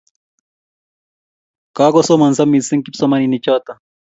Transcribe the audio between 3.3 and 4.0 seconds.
chotok